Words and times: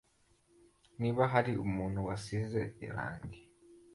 Niba 0.99 1.21
hari 1.33 1.51
umuntu 1.65 1.97
wansize 2.07 2.61
irangi 2.85 3.41